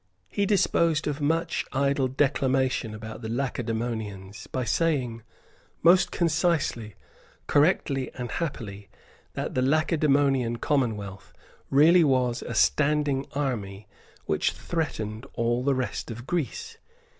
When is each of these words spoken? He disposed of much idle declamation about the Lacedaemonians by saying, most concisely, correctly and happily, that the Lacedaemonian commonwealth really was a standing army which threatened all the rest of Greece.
He 0.29 0.47
disposed 0.47 1.05
of 1.05 1.21
much 1.21 1.63
idle 1.73 2.07
declamation 2.07 2.95
about 2.95 3.21
the 3.21 3.29
Lacedaemonians 3.29 4.47
by 4.47 4.63
saying, 4.63 5.21
most 5.83 6.09
concisely, 6.11 6.95
correctly 7.45 8.09
and 8.15 8.31
happily, 8.31 8.89
that 9.33 9.53
the 9.53 9.61
Lacedaemonian 9.61 10.55
commonwealth 10.57 11.33
really 11.69 12.03
was 12.03 12.41
a 12.41 12.55
standing 12.55 13.27
army 13.33 13.87
which 14.25 14.53
threatened 14.53 15.27
all 15.33 15.63
the 15.63 15.75
rest 15.75 16.09
of 16.09 16.25
Greece. 16.25 16.79